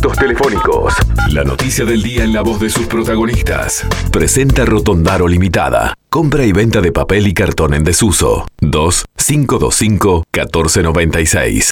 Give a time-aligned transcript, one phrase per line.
[0.00, 0.94] contactos telefónicos.
[1.30, 3.84] La noticia del día en la voz de sus protagonistas.
[4.10, 5.94] Presenta Rotondaro Limitada.
[6.08, 8.46] Compra y venta de papel y cartón en desuso.
[8.60, 11.70] 2 525 1496.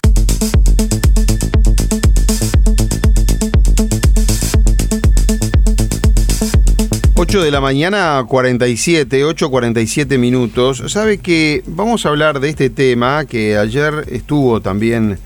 [7.20, 10.84] 8 de la mañana, 47, 8.47 minutos.
[10.86, 15.18] Sabe que vamos a hablar de este tema que ayer estuvo también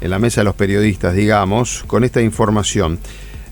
[0.00, 2.98] en la mesa de los periodistas, digamos, con esta información.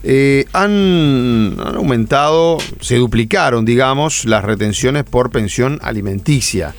[0.09, 6.74] Eh, han, aumentado, se duplicaron, digamos, las retenciones por pensión alimenticia.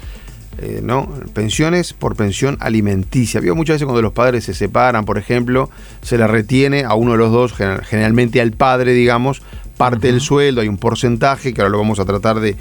[0.59, 1.07] Eh, ¿no?
[1.33, 3.39] Pensiones por pensión alimenticia.
[3.41, 5.69] Vio muchas veces cuando los padres se separan, por ejemplo,
[6.01, 9.41] se le retiene a uno de los dos, generalmente al padre, digamos,
[9.77, 12.55] parte del sueldo, hay un porcentaje que ahora lo vamos a tratar de,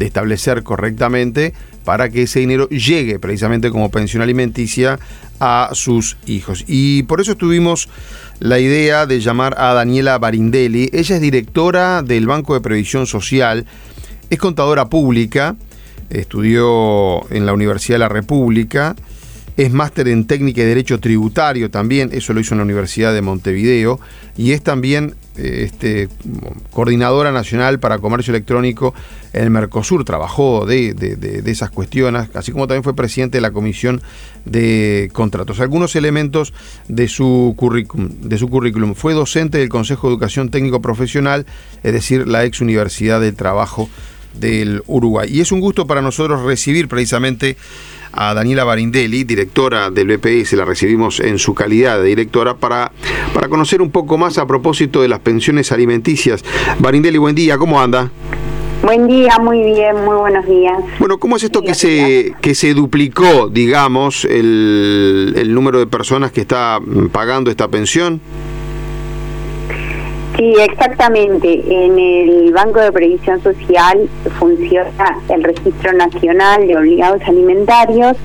[0.00, 1.52] establecer correctamente
[1.84, 4.98] para que ese dinero llegue precisamente como pensión alimenticia
[5.38, 6.64] a sus hijos.
[6.66, 7.88] Y por eso tuvimos
[8.40, 10.90] la idea de llamar a Daniela Barindelli.
[10.92, 13.66] Ella es directora del Banco de Previsión Social,
[14.30, 15.56] es contadora pública,
[16.10, 18.96] estudió en la Universidad de la República,
[19.62, 23.22] es máster en técnica y derecho tributario también, eso lo hizo en la Universidad de
[23.22, 24.00] Montevideo,
[24.36, 26.08] y es también eh, este,
[26.72, 28.92] coordinadora nacional para comercio electrónico
[29.32, 34.02] en el Mercosur, trabajó de, esas cuestiones, así como también fue presidente de la Comisión
[34.44, 35.60] de Contratos.
[35.60, 36.52] Algunos elementos
[36.88, 38.94] de su, currículum, de su currículum.
[38.94, 41.46] Fue docente del Consejo de Educación Técnico Profesional,
[41.84, 43.88] es decir, la ex Universidad del Trabajo
[44.34, 45.28] del Uruguay.
[45.32, 47.56] Y es un gusto para nosotros recibir precisamente
[48.12, 52.92] a Daniela Barindelli, directora del BPS, la recibimos en su calidad de directora, para,
[53.34, 56.44] para conocer un poco más a propósito de las pensiones alimenticias.
[56.78, 58.10] Barindelli, buen día, ¿cómo anda?
[58.82, 60.76] Buen día, muy bien, muy buenos días.
[60.98, 66.32] Bueno, ¿cómo es esto que se, que se duplicó, digamos, el, el número de personas
[66.32, 66.80] que está
[67.12, 68.20] pagando esta pensión?
[70.42, 71.62] Sí, exactamente.
[71.68, 78.16] En el Banco de Previsión Social funciona el Registro Nacional de Obligados Alimentarios,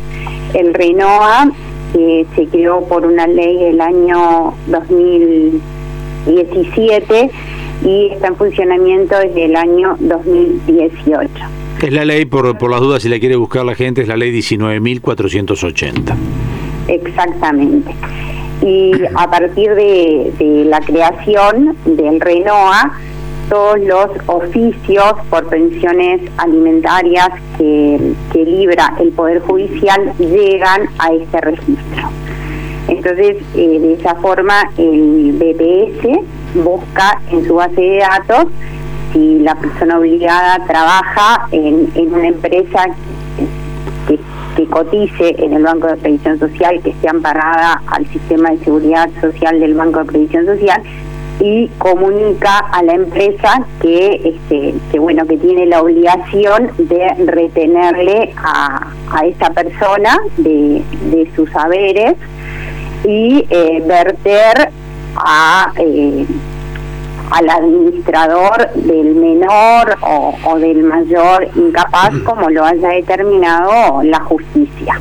[0.55, 1.51] el RENOA,
[1.93, 7.29] que se creó por una ley del año 2017
[7.85, 11.29] y está en funcionamiento desde el año 2018.
[11.83, 14.17] Es la ley, por, por las dudas, si la quiere buscar la gente, es la
[14.17, 16.15] ley 19.480.
[16.87, 17.93] Exactamente
[18.61, 22.91] y a partir de, la creación del RENOA,
[23.49, 32.09] todos los oficios por pensiones alimentarias que, libra el Poder Judicial llegan a este registro.
[32.87, 38.45] Entonces, eh, de esa forma, el BPS busca en su base de datos
[39.11, 42.87] si la persona obligada trabaja en, en una empresa
[44.57, 49.09] que cotice en el Banco de Previsión Social, que esté amparada al sistema de seguridad
[49.21, 50.81] social del Banco de Previsión Social
[51.39, 58.33] y comunica a la empresa que este que bueno que tiene la obligación de retenerle
[58.37, 60.81] a, a esa persona de,
[61.11, 62.15] de sus saberes
[63.05, 64.71] y eh, verter
[65.15, 66.25] a eh,
[67.31, 74.99] al administrador del menor o, del mayor incapaz como lo haya determinado la justicia.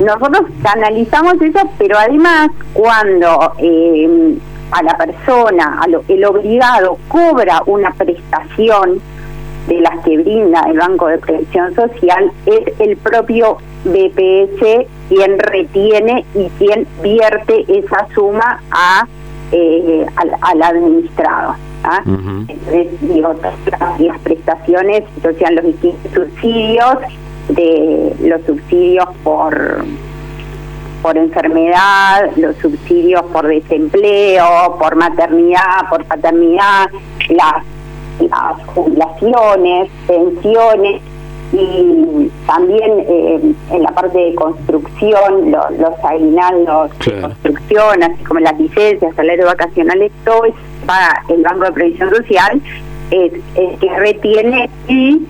[0.00, 4.36] Nosotros canalizamos eso, pero además cuando eh,
[4.70, 9.00] a la persona, a el obligado cobra una prestación
[9.66, 16.24] de las que brinda el Banco de Previsión Social, es el propio BPS quien retiene
[16.34, 19.06] y quien vierte esa suma a
[19.52, 21.54] eh, al, administrado.
[21.84, 22.02] ¿ah?
[22.04, 23.34] Entonces, digo,
[23.98, 25.64] las, prestaciones, o sean los
[26.14, 26.98] subsidios,
[27.48, 29.84] de los subsidios por
[31.02, 36.88] por enfermedad, los subsidios por desempleo, por maternidad, por paternidad,
[37.28, 37.64] las,
[38.20, 41.02] las jubilaciones, pensiones
[41.52, 48.58] y también eh, en la parte de construcción, los aguinaldos de construcción, así como las
[48.58, 50.54] licencias, salarios vacacionales, todo es
[50.84, 52.60] para el Banco de Previsión Social,
[53.10, 55.26] es, es que retiene y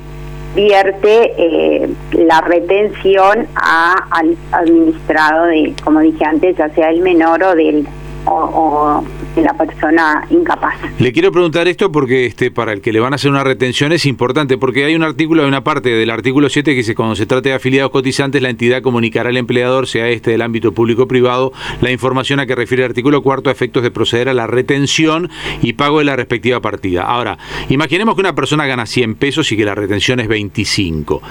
[0.55, 7.43] vierte eh, la retención a, al administrado de, como dije antes, ya sea el menor
[7.43, 7.87] o del
[8.27, 9.03] o,
[9.39, 10.75] de la persona incapaz.
[10.99, 13.93] Le quiero preguntar esto porque este para el que le van a hacer una retención
[13.93, 17.15] es importante, porque hay un artículo, hay una parte del artículo 7 que dice cuando
[17.15, 21.05] se trate de afiliados cotizantes, la entidad comunicará al empleador, sea este del ámbito público
[21.05, 24.35] o privado, la información a que refiere el artículo cuarto a efectos de proceder a
[24.35, 25.31] la retención
[25.63, 27.03] y pago de la respectiva partida.
[27.03, 27.39] Ahora,
[27.69, 31.23] imaginemos que una persona gana 100 pesos y que la retención es 25.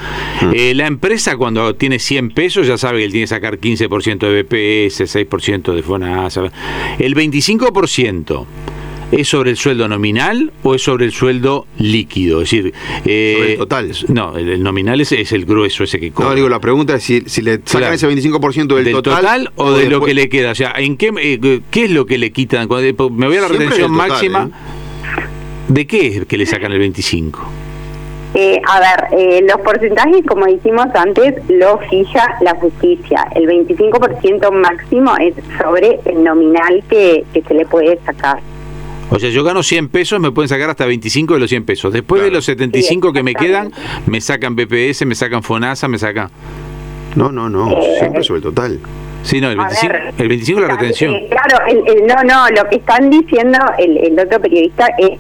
[0.42, 0.51] Mm.
[0.54, 4.19] Eh, la empresa cuando tiene 100 pesos ya sabe que él tiene que sacar 15%
[4.19, 6.44] de BPS, 6% de FONASA.
[7.00, 7.71] ¿El 25%
[9.11, 12.41] es sobre el sueldo nominal o es sobre el sueldo líquido?
[12.41, 12.73] Es decir,
[13.05, 13.91] eh, sobre el total.
[14.09, 16.29] No, el, nominal es, es, el grueso ese que cobra.
[16.29, 19.71] No, digo, la pregunta es si, si le sacan ese 25% del, del total, o,
[19.73, 20.51] de lo que le queda.
[20.51, 22.67] O sea, ¿en qué, eh, qué es lo que le quitan?
[22.69, 24.49] Me voy a la retención máxima.
[24.51, 24.77] ¿eh?
[25.69, 27.67] ¿De qué es que le sacan el 25%?
[28.33, 33.27] Eh, a ver, eh, los porcentajes, como dijimos antes, lo fija la justicia.
[33.33, 38.39] El 25% máximo es sobre el nominal que, se le puede sacar.
[39.09, 41.94] O sea, yo gano 100 pesos, me pueden sacar hasta 25 de los 100 pesos.
[41.94, 43.71] Después de los 75 que me quedan,
[44.06, 46.30] me sacan BPS, me sacan FONASA, me sacan...
[47.15, 48.80] No, no, no, eh, siempre sobre el total.
[49.23, 51.15] Sí, no, el 25, el 25 la retención.
[51.30, 51.57] claro,
[52.06, 55.18] no, no, lo que están diciendo el, el otro periodista es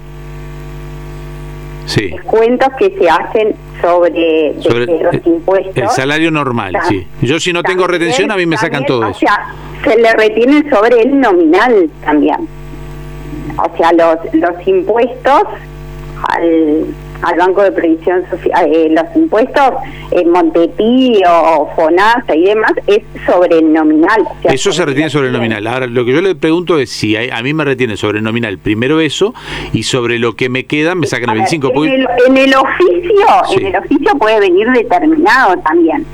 [1.87, 2.09] sí.
[2.09, 5.75] descuentos que se hacen sobre, los impuestos.
[5.75, 7.07] El salario normal, sí.
[7.21, 9.09] Yo si no tengo retención, a mí me sacan todo.
[9.09, 12.47] O sea, se le retienen sobre el nominal también.
[13.57, 15.43] O sea, los, los impuestos
[16.23, 16.85] al
[17.21, 19.73] al Banco de Previsión Social, eh, los impuestos
[20.11, 24.23] en Montepío, FONASA y demás, es sobre el nominal.
[24.43, 25.65] eso se retiene sobre el nominal.
[25.67, 28.57] Ahora, lo que yo le pregunto es si a, mí me retiene sobre el nominal
[28.57, 29.33] primero eso
[29.73, 31.85] y sobre lo que me queda me sacan el 25.
[31.85, 36.05] En, el, en el oficio, en el oficio puede venir determinado también,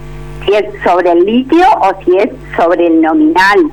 [0.46, 3.64] si es sobre el litio o si es sobre el nominal.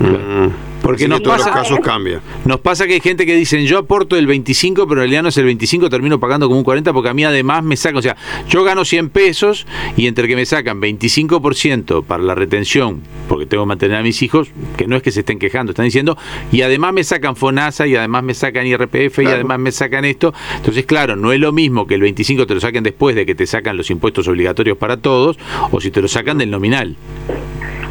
[0.00, 0.63] Mm.
[0.84, 2.20] Porque nos pasa, casos cambia.
[2.44, 5.30] Nos pasa que hay gente que dicen, yo aporto el 25, pero en realidad no
[5.30, 8.02] es el 25, termino pagando como un 40 porque a mí además me sacan, o
[8.02, 8.16] sea,
[8.50, 9.66] yo gano 100 pesos
[9.96, 14.20] y entre que me sacan 25% para la retención, porque tengo que mantener a mis
[14.20, 16.18] hijos, que no es que se estén quejando, están diciendo,
[16.52, 20.34] y además me sacan FONASA y además me sacan IRPF y además me sacan esto.
[20.56, 23.34] Entonces, claro, no es lo mismo que el 25 te lo saquen después de que
[23.34, 25.38] te sacan los impuestos obligatorios para todos
[25.70, 26.94] o si te lo sacan del nominal.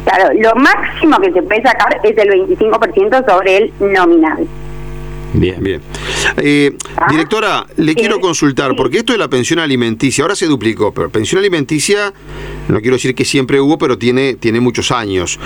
[0.04, 4.46] Claro, lo máximo que se puede sacar es el 25% sobre el nominal.
[5.34, 5.80] Bien, bien.
[6.36, 10.94] Eh, ah, directora, le quiero consultar, porque esto de la pensión alimenticia, ahora se duplicó,
[10.94, 12.12] pero pensión alimenticia,
[12.68, 15.40] no quiero decir que siempre hubo, pero tiene, tiene muchos años.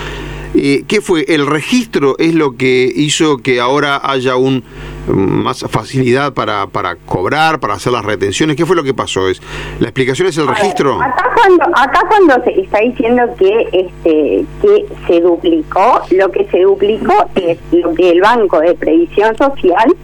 [0.55, 1.25] Eh, ¿Qué fue?
[1.29, 4.63] ¿El registro es lo que hizo que ahora haya un
[5.09, 8.57] más facilidad para, para cobrar, para hacer las retenciones?
[8.57, 9.29] ¿Qué fue lo que pasó?
[9.29, 9.41] ¿Es,
[9.81, 11.01] ¿La explicación es el registro?
[11.01, 16.63] acá, cuando, acá cuando se está diciendo que, este, que se duplicó, lo que se
[16.63, 19.95] duplicó es lo que el Banco de Previsión Social,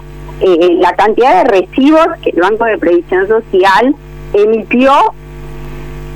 [0.40, 3.94] eh, la cantidad de recibos que el Banco de Previsión Social
[4.32, 4.92] emitió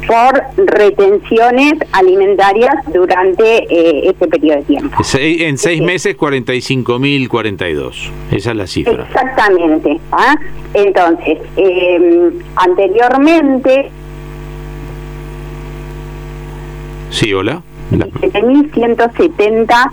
[0.09, 4.97] por retenciones alimentarias durante eh, este periodo de tiempo.
[5.15, 8.11] en seis meses, 45.042.
[8.33, 9.05] Esa es la cifra.
[9.05, 10.01] Exactamente.
[10.11, 10.35] ¿ah?
[10.73, 13.91] Entonces, em, anteriormente...
[17.11, 17.63] Sí, hola.
[17.93, 19.91] 7.170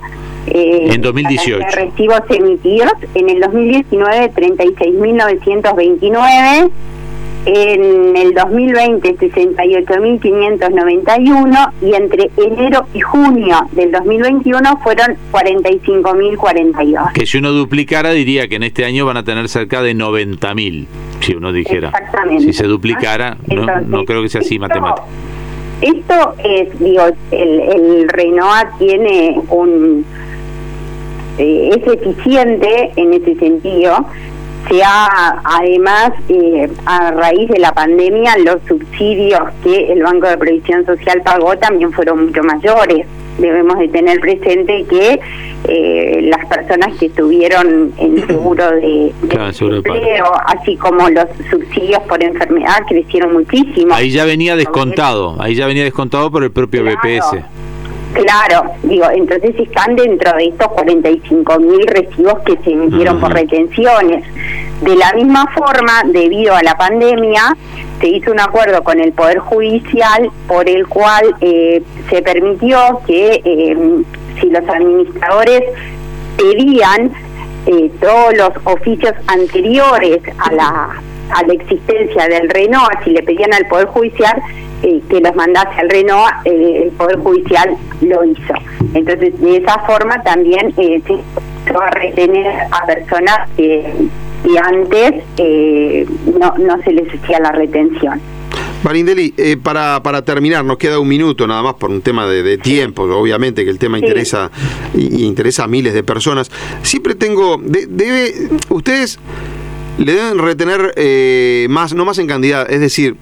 [0.48, 1.66] eh, en 2018.
[1.74, 2.92] recibos emitidos.
[3.14, 6.70] En el 2019, 36.929
[7.46, 17.12] en el 2020 68.591 y entre enero y junio del 2021 fueron 45.042.
[17.12, 20.86] Que si uno duplicara diría que en este año van a tener cerca de 90.000,
[21.20, 21.90] si uno dijera.
[21.90, 22.42] Exactamente.
[22.44, 23.36] Si se duplicara,
[23.86, 25.06] no, creo que sea así matemático.
[25.80, 30.04] Esto es, digo, el, el Renoa tiene un...
[31.38, 34.06] Eh, es eficiente en ese sentido,
[34.68, 40.36] se ha, además, eh, a raíz de la pandemia, los subsidios que el Banco de
[40.36, 43.06] Previsión Social pagó también fueron mucho mayores.
[43.38, 45.20] debemos de tener presente que
[45.68, 49.12] eh, las personas que estuvieron en seguro de,
[49.60, 53.94] empleo, así como los subsidios por enfermedad, crecieron muchísimo.
[53.94, 57.36] Ahí ya venía descontado, ahí ya venía descontado por el propio BPS.
[58.16, 64.24] Claro, digo, entonces están dentro de estos 45 mil recibos que se emitieron por retenciones.
[64.80, 67.54] De la misma forma, debido a la pandemia,
[68.00, 73.42] se hizo un acuerdo con el Poder Judicial por el cual eh, se permitió que
[73.44, 73.76] eh,
[74.40, 75.64] si los administradores
[76.38, 77.12] pedían
[77.66, 81.02] eh, todos los oficios anteriores a la,
[81.34, 84.40] a la existencia del RENOA, si le pedían al Poder Judicial,
[84.82, 88.54] eh, que los mandase al RENOA, eh, el Poder Judicial lo hizo.
[88.92, 93.90] Entonces, de esa forma también eh, se va a retener a personas que,
[94.62, 95.24] antes
[96.38, 98.20] no, no se les hacía la retención.
[98.84, 103.02] Marindeli, para, para terminar, nos queda un minuto nada más por un tema de, tiempo,
[103.04, 104.52] obviamente que el tema interesa
[104.94, 106.52] y, interesa a miles de personas.
[106.82, 108.32] Siempre tengo, debe,
[108.68, 109.18] ustedes
[109.98, 110.94] le deben retener
[111.68, 113.16] más, no más en cantidad, es decir,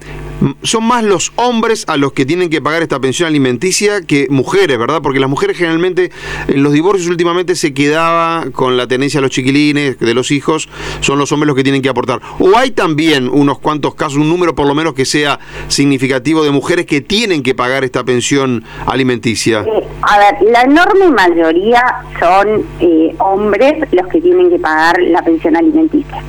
[0.63, 4.79] son más los hombres a los que tienen que pagar esta pensión alimenticia que mujeres,
[4.79, 5.01] ¿verdad?
[5.03, 6.11] Porque las mujeres generalmente
[6.49, 10.69] en los divorcios últimamente se quedaba con la tenencia de los chiquilines, de los hijos,
[11.01, 12.21] son los hombres los que tienen que aportar.
[12.39, 15.39] O hay también unos cuantos casos, un número por lo menos que sea
[15.69, 19.61] significativo de mujeres que tienen que pagar esta pensión alimenticia.
[19.61, 21.83] Eh, a ver, la enorme mayoría
[22.21, 26.23] son eh, hombres los que tienen que pagar la pensión alimenticia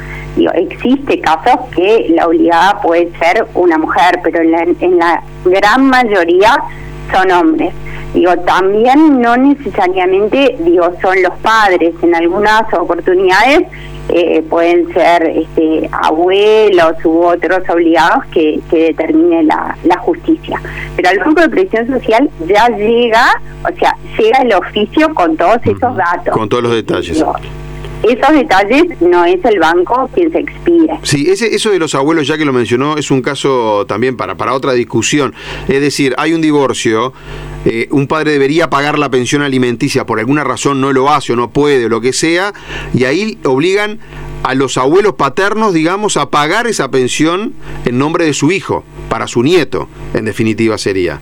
[0.53, 5.87] existe casos que la obligada puede ser una mujer, pero en la, en la gran
[5.87, 6.57] mayoría
[7.11, 7.73] son hombres.
[8.13, 13.63] Digo, también no necesariamente digo son los padres, en algunas oportunidades
[14.07, 20.61] eh, pueden ser este, abuelos u otros obligados que, que determine la, la justicia.
[20.95, 25.57] Pero al Banco de Previsión Social ya llega, o sea, llega el oficio con todos
[25.63, 26.33] esos datos.
[26.33, 27.23] Con todos los detalles
[28.09, 30.99] esos detalles no es el banco quien se expide.
[31.03, 34.35] Sí, ese, eso de los abuelos, ya que lo mencionó, es un caso también para,
[34.35, 35.33] para otra discusión.
[35.67, 37.13] Es decir, hay un divorcio,
[37.65, 41.35] eh, un padre debería pagar la pensión alimenticia, por alguna razón no lo hace o
[41.35, 42.53] no puede o lo que sea,
[42.93, 43.99] y ahí obligan
[44.43, 47.53] a los abuelos paternos, digamos, a pagar esa pensión
[47.85, 51.19] en nombre de su hijo, para su nieto, en definitiva sería.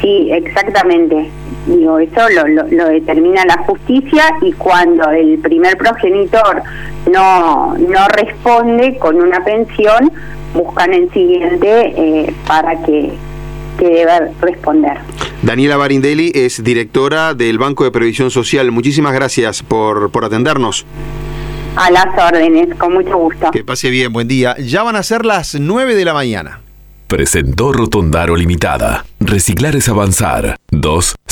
[0.00, 1.30] Sí, exactamente.
[1.66, 6.62] Digo, eso lo, determina la justicia y cuando el primer progenitor
[7.10, 10.12] no, no responde con una pensión,
[10.52, 13.12] buscan el siguiente eh, para que,
[13.78, 14.98] que deba responder.
[15.42, 18.70] Daniela Barindelli es directora del Banco de Previsión Social.
[18.70, 20.86] Muchísimas gracias por, por atendernos.
[21.76, 23.50] A las órdenes, con mucho gusto.
[23.50, 24.56] Que pase bien, buen día.
[24.58, 26.60] Ya van a ser las 9 de la mañana.
[27.08, 29.04] Presentó Rotondaro Limitada.
[29.20, 30.56] Reciclar es avanzar.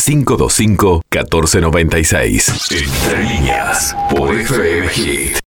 [0.02, 2.52] 2-525-1496.
[2.70, 3.96] Entre líneas.
[4.10, 5.36] Por FM Hit.